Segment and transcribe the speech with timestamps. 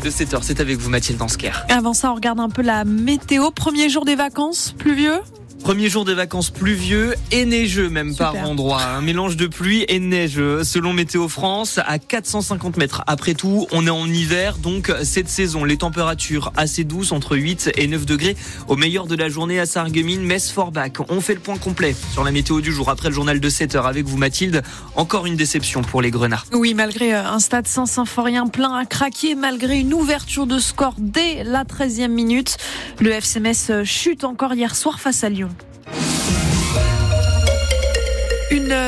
[0.00, 1.52] de 7h, c'est avec vous Mathilde Dansker.
[1.68, 3.50] Avant ça, on regarde un peu la météo.
[3.50, 5.20] Premier jour des vacances, pluvieux?
[5.62, 8.82] Premier jour des vacances pluvieux et neigeux même par endroits.
[8.82, 13.04] Un mélange de pluie et de neige selon Météo France à 450 mètres.
[13.06, 15.64] Après tout, on est en hiver donc cette saison.
[15.64, 18.36] Les températures assez douces entre 8 et 9 degrés
[18.66, 21.00] au meilleur de la journée à Sarreguemines, Metz, Forbach.
[21.08, 23.76] On fait le point complet sur la météo du jour après le journal de 7
[23.76, 24.62] heures avec vous Mathilde.
[24.96, 26.42] Encore une déception pour les Grenats.
[26.52, 30.94] Oui, malgré euh, un stade sans symphorien plein à craquer, malgré une ouverture de score
[30.98, 32.56] dès la 13e minute,
[32.98, 35.51] le FCMS euh, chute encore hier soir face à Lyon.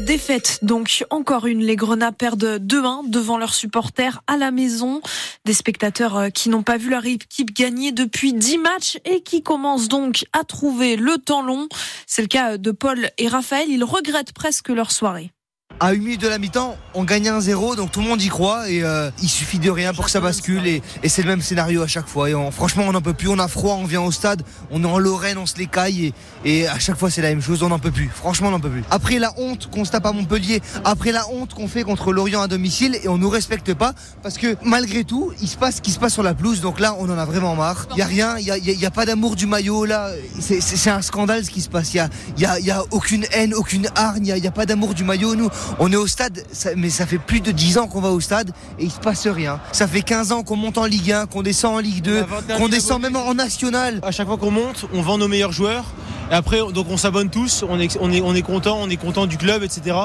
[0.00, 1.60] Défaite, donc encore une.
[1.60, 5.02] Les Grenats perdent 2-1 devant leurs supporters à la maison.
[5.44, 9.42] Des spectateurs euh, qui n'ont pas vu leur équipe gagner depuis 10 matchs et qui
[9.42, 11.68] commencent donc à trouver le temps long.
[12.06, 13.68] C'est le cas de Paul et Raphaël.
[13.68, 15.30] Ils regrettent presque leur soirée
[15.80, 18.70] à une minute de la mi-temps, on gagne 1-0, donc tout le monde y croit
[18.70, 21.82] et euh, il suffit de rien pour que ça bascule et, c'est le même scénario
[21.82, 22.30] à chaque fois.
[22.30, 24.86] Et franchement, on n'en peut plus, on a froid, on vient au stade, on est
[24.86, 26.12] en Lorraine, on se les caille
[26.44, 28.10] et, à chaque fois c'est la même chose, on n'en peut plus.
[28.12, 28.84] Franchement, on n'en peut plus.
[28.90, 32.42] Après la honte qu'on se tape à Montpellier, après la honte qu'on fait contre Lorient
[32.42, 33.92] à domicile et on nous respecte pas
[34.22, 36.80] parce que malgré tout, il se passe ce qui se passe sur la pelouse, donc
[36.80, 37.86] là on en a vraiment marre.
[37.92, 41.44] Il y a rien, il y a, pas d'amour du maillot là, c'est un scandale
[41.44, 41.92] ce qui se passe.
[41.94, 41.98] Il
[42.38, 45.34] y a, y a, aucune haine, aucune hargne, il y a, pas d'amour du maillot.
[45.34, 46.44] Nous, on est au stade,
[46.76, 49.26] mais ça fait plus de 10 ans qu'on va au stade et il se passe
[49.26, 49.60] rien.
[49.72, 52.24] Ça fait 15 ans qu'on monte en Ligue 1, qu'on descend en Ligue 2,
[52.56, 54.00] qu'on descend même en national.
[54.02, 55.84] À chaque fois qu'on monte, on vend nos meilleurs joueurs.
[56.30, 58.96] Et après, donc on s'abonne tous, on est, on est, on est content, on est
[58.96, 59.96] content du club, etc.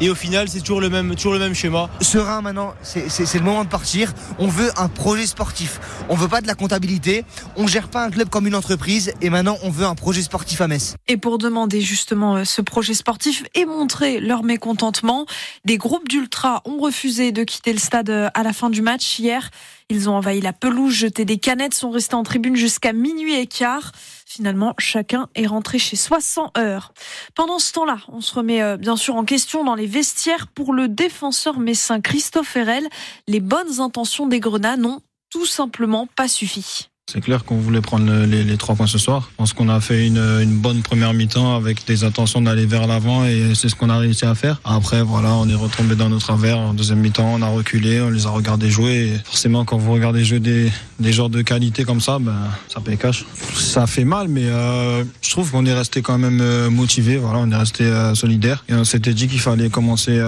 [0.00, 1.88] Et au final, c'est toujours le même, toujours le même schéma.
[2.00, 4.12] Serein maintenant, c'est le moment de partir.
[4.38, 5.80] On veut un projet sportif.
[6.08, 7.24] On veut pas de la comptabilité.
[7.56, 9.12] On gère pas un club comme une entreprise.
[9.20, 10.96] Et maintenant, on veut un projet sportif à Metz.
[11.08, 15.26] Et pour demander justement euh, ce projet sportif et montrer leur mécontentement,
[15.64, 19.18] des groupes d'ultra ont refusé de quitter le stade euh, à la fin du match
[19.18, 19.50] hier.
[19.88, 23.46] Ils ont envahi la pelouse, jeté des canettes, sont restés en tribune jusqu'à minuit et
[23.46, 23.92] quart.
[24.26, 26.92] Finalement, chacun est rentré chez soi sans heure.
[27.36, 30.72] Pendant ce temps-là, on se remet euh, bien sûr en question dans les vestiaires pour
[30.72, 32.88] le défenseur messin Christophe Herel.
[33.28, 36.88] Les bonnes intentions des Grenats n'ont tout simplement pas suffi.
[37.08, 39.28] C'est clair qu'on voulait prendre les, trois points ce soir.
[39.30, 43.24] Je pense qu'on a fait une, bonne première mi-temps avec des intentions d'aller vers l'avant
[43.24, 44.60] et c'est ce qu'on a réussi à faire.
[44.64, 46.58] Après, voilà, on est retombé dans nos travers.
[46.58, 49.12] En deuxième mi-temps, on a reculé, on les a regardés jouer.
[49.24, 52.34] Forcément, quand vous regardez jouer des, des de qualité comme ça, ben,
[52.66, 53.24] ça paye cash.
[53.54, 57.18] Ça fait mal, mais euh, je trouve qu'on est resté quand même euh, motivé.
[57.18, 60.20] Voilà, on est resté euh, solidaire et on s'était dit qu'il fallait commencer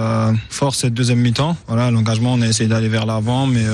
[0.49, 1.57] fort cette deuxième mi-temps.
[1.67, 3.65] Voilà, l'engagement, on a essayé d'aller vers l'avant, mais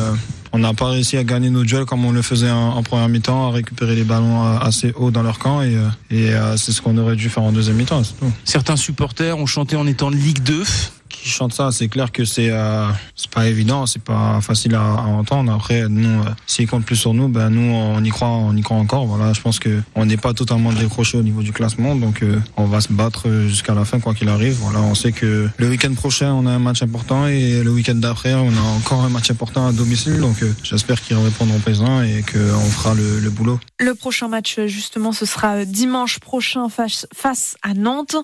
[0.55, 3.49] on n'a pas réussi à gagner nos duels comme on le faisait en, première mi-temps,
[3.49, 6.97] à récupérer les ballons assez haut dans leur camp et, euh, euh, c'est ce qu'on
[6.97, 8.03] aurait dû faire en deuxième mi-temps.
[8.45, 10.63] Certains supporters ont chanté en étant Ligue 2
[11.09, 14.83] qui chante ça, c'est clair que c'est euh, c'est pas évident, c'est pas facile à,
[14.83, 15.51] entendre.
[15.53, 18.61] Après, nous, euh, s'ils comptent plus sur nous, ben nous, on y croit, on y
[18.61, 19.05] croit encore.
[19.05, 22.39] Voilà, je pense que on n'est pas totalement décroché au niveau du classement, donc euh,
[22.57, 24.55] on va se battre jusqu'à la fin, quoi qu'il arrive.
[24.61, 27.95] Voilà, on sait que le week-end prochain, on a un match important et le week-end
[27.95, 30.19] d'après, on a encore un match important à domicile.
[30.19, 33.59] Donc, j'espère qu'ils répondront présent et qu'on fera le, le, boulot.
[33.78, 38.16] Le prochain match, justement, ce sera dimanche prochain face, face à Nantes.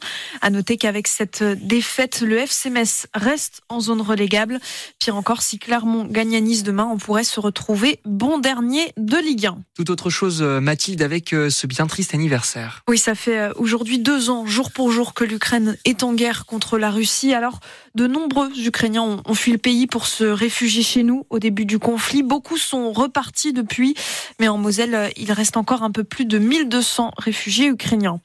[0.41, 2.71] À noter qu'avec cette défaite, le FC
[3.13, 4.59] reste en zone relégable.
[4.99, 9.17] Pire encore, si Clermont gagne à Nice demain, on pourrait se retrouver bon dernier de
[9.17, 9.57] Ligue 1.
[9.75, 12.83] Tout autre chose, euh, Mathilde, avec euh, ce bien triste anniversaire.
[12.87, 16.45] Oui, ça fait euh, aujourd'hui deux ans, jour pour jour, que l'Ukraine est en guerre
[16.45, 17.33] contre la Russie.
[17.33, 17.59] Alors,
[17.95, 21.79] de nombreux Ukrainiens ont fui le pays pour se réfugier chez nous au début du
[21.79, 22.23] conflit.
[22.23, 23.95] Beaucoup sont repartis depuis,
[24.39, 28.19] mais en Moselle, il reste encore un peu plus de 1200 réfugiés ukrainiens.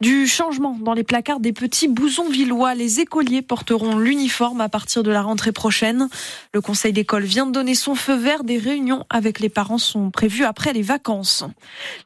[0.00, 5.02] Du changement dans les placards des petits bousons villois, les écoliers porteront l'uniforme à partir
[5.02, 6.08] de la rentrée prochaine.
[6.52, 8.44] Le conseil d'école vient de donner son feu vert.
[8.44, 11.44] Des réunions avec les parents sont prévues après les vacances.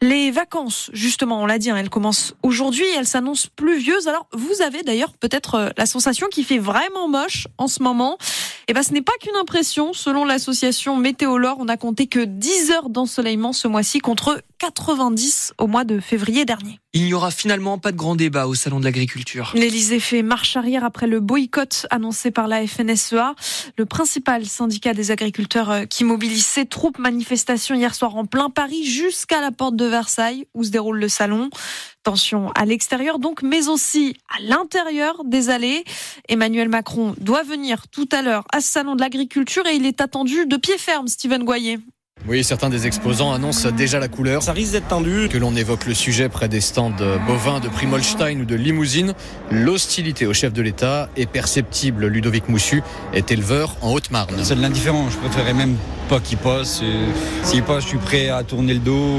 [0.00, 2.86] Les vacances, justement, on l'a dit, hein, elles commencent aujourd'hui.
[2.96, 4.08] Elles s'annoncent pluvieuses.
[4.08, 8.16] Alors, vous avez d'ailleurs peut-être euh, la sensation qu'il fait vraiment moche en ce moment.
[8.68, 9.92] Et eh ben, ce n'est pas qu'une impression.
[9.92, 15.66] Selon l'association Météolore, on a compté que 10 heures d'ensoleillement ce mois-ci contre 90 au
[15.66, 16.78] mois de février dernier.
[16.92, 19.52] Il n'y aura finalement pas de grand débat au Salon de l'Agriculture.
[19.54, 23.34] L'Élysée fait marche arrière après le boycott annoncé par la FNSEA,
[23.78, 26.98] le principal syndicat des agriculteurs euh, qui mobilise ses troupes.
[26.98, 31.08] Manifestation hier soir en plein Paris jusqu'à la porte de Versailles où se déroule le
[31.08, 31.48] salon.
[32.02, 35.84] Tension à l'extérieur donc, mais aussi à l'intérieur des allées.
[36.28, 40.02] Emmanuel Macron doit venir tout à l'heure à ce Salon de l'Agriculture et il est
[40.02, 41.78] attendu de pied ferme, Steven Goyer.
[42.28, 44.42] Oui, certains des exposants annoncent déjà la couleur.
[44.42, 45.28] Ça risque d'être tendu.
[45.30, 46.92] Que l'on évoque le sujet près des stands
[47.26, 49.14] bovins de Primolstein ou de Limousine,
[49.50, 52.06] l'hostilité au chef de l'État est perceptible.
[52.06, 52.82] Ludovic Moussu
[53.14, 54.34] est éleveur en Haute-Marne.
[54.42, 55.08] C'est de l'indifférent.
[55.10, 55.76] Je préférerais même
[56.08, 56.82] pas qu'il passe.
[57.42, 59.18] S'il passe, je suis prêt à tourner le dos.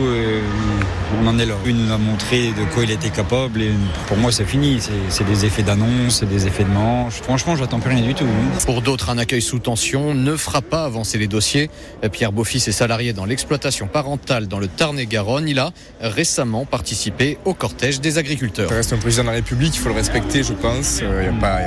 [1.21, 1.56] On en est là.
[1.65, 3.62] Il nous a montré de quoi il était capable.
[3.62, 3.71] Et
[4.07, 4.80] pour moi, c'est fini.
[5.09, 7.15] C'est des effets d'annonce, c'est des effets de manche.
[7.15, 8.25] Franchement, j'attends plus rien du tout.
[8.65, 11.69] Pour d'autres, un accueil sous tension ne fera pas avancer les dossiers.
[12.12, 15.48] Pierre Beaufils est salarié dans l'exploitation parentale dans le Tarn-et-Garonne.
[15.48, 15.72] Il a
[16.02, 18.68] récemment participé au cortège des agriculteurs.
[18.68, 21.00] Ça reste un président de la République, il faut le respecter, je pense.
[21.00, 21.60] Il n'y a pas,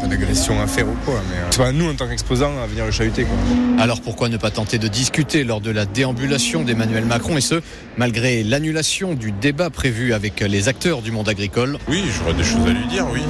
[0.00, 1.20] pas d'agression à faire ou quoi.
[1.28, 3.24] Mais c'est pas nous, en tant qu'exposants, à venir le chahuter.
[3.24, 3.36] Quoi.
[3.78, 7.60] Alors pourquoi ne pas tenter de discuter lors de la déambulation d'Emmanuel Macron et ce,
[7.98, 11.76] malgré l'annulation du débat prévu avec les acteurs du monde agricole?
[11.88, 13.20] Oui, j'aurais des choses à lui dire, oui.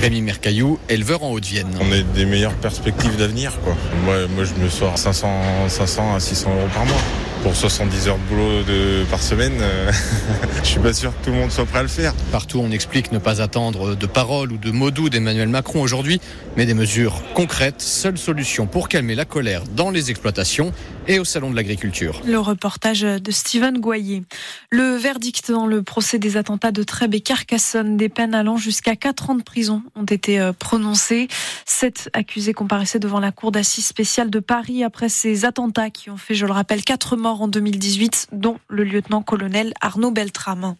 [0.00, 1.68] Rémi Mercaillou, éleveur en Haute-Vienne.
[1.80, 3.76] On a des meilleures perspectives d'avenir, quoi.
[4.04, 5.28] Moi, moi, je me sors 500,
[5.68, 7.25] 500 à 600 euros par mois Vamos.
[7.42, 9.92] Pour 70 heures de boulot de, par semaine, euh,
[10.62, 12.12] je suis pas sûr que tout le monde soit prêt à le faire.
[12.32, 16.20] Partout, on explique ne pas attendre de paroles ou de mots doux d'Emmanuel Macron aujourd'hui,
[16.56, 20.72] mais des mesures concrètes, seule solution pour calmer la colère dans les exploitations
[21.08, 22.20] et au Salon de l'Agriculture.
[22.24, 24.24] Le reportage de Steven Goyer.
[24.70, 28.96] Le verdict dans le procès des attentats de Trèbes et Carcassonne, des peines allant jusqu'à
[28.96, 31.28] 4 ans de prison ont été euh, prononcées.
[31.64, 36.16] Sept accusés comparaissaient devant la cour d'assises spéciale de Paris après ces attentats qui ont
[36.16, 40.76] fait, je le rappelle, quatre morts en 2018, dont le lieutenant-colonel Arnaud Beltrame.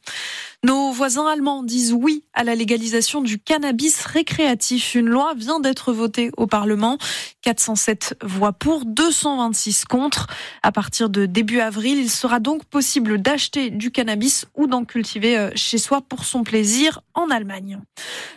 [0.66, 4.96] Nos voisins allemands disent oui à la légalisation du cannabis récréatif.
[4.96, 6.98] Une loi vient d'être votée au Parlement.
[7.42, 10.26] 407 voix pour, 226 contre.
[10.64, 15.38] À partir de début avril, il sera donc possible d'acheter du cannabis ou d'en cultiver
[15.38, 17.78] euh, chez soi pour son plaisir en Allemagne.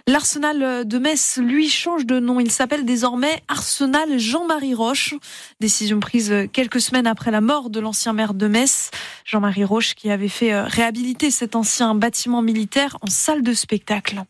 [0.05, 2.39] L'Arsenal de Metz, lui, change de nom.
[2.39, 5.15] Il s'appelle désormais Arsenal Jean-Marie Roche.
[5.59, 8.91] Décision prise quelques semaines après la mort de l'ancien maire de Metz,
[9.25, 14.23] Jean-Marie Roche, qui avait fait euh, réhabiliter cet ancien bâtiment militaire en salle de spectacle.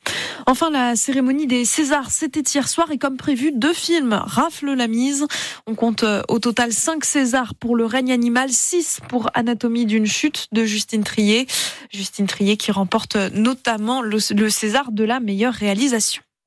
[0.46, 4.88] Enfin, la cérémonie des Césars, c'était hier soir et comme prévu, deux films raflent la
[4.88, 5.26] mise.
[5.68, 10.06] On compte euh, au total cinq Césars pour Le règne animal, six pour Anatomie d'une
[10.06, 11.48] chute de Justine Trier.
[11.92, 16.22] Justine Trier qui remporte notamment le César de la meilleure réalisation.